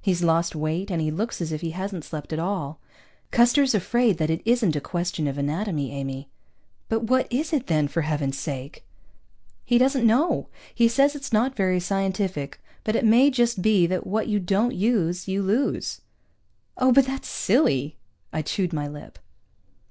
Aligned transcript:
He's 0.00 0.22
lost 0.24 0.56
weight, 0.56 0.90
and 0.90 0.98
he 1.02 1.10
looks 1.10 1.42
as 1.42 1.52
if 1.52 1.60
he 1.60 1.72
hasn't 1.72 2.06
slept 2.06 2.32
at 2.32 2.38
all. 2.38 2.80
"Custer's 3.30 3.74
afraid 3.74 4.16
that 4.16 4.30
it 4.30 4.40
isn't 4.46 4.74
a 4.74 4.80
question 4.80 5.26
of 5.28 5.36
anatomy, 5.36 5.92
Amy." 5.92 6.30
"But 6.88 7.02
what 7.04 7.30
is 7.30 7.52
it, 7.52 7.66
then, 7.66 7.86
for 7.88 8.00
heaven's 8.00 8.38
sake?" 8.38 8.82
"He 9.62 9.76
doesn't 9.76 10.06
know. 10.06 10.48
He 10.74 10.88
says 10.88 11.14
it's 11.14 11.34
not 11.34 11.54
very 11.54 11.80
scientific, 11.80 12.62
but 12.82 12.96
it 12.96 13.04
may 13.04 13.28
just 13.28 13.60
be 13.60 13.86
that 13.88 14.06
what 14.06 14.26
you 14.26 14.40
don't 14.40 14.74
use, 14.74 15.28
you 15.28 15.42
lose." 15.42 16.00
"Oh, 16.78 16.90
but 16.90 17.04
that's 17.04 17.28
silly." 17.28 17.98
I 18.32 18.40
chewed 18.40 18.72
my 18.72 18.88
lip. 18.88 19.18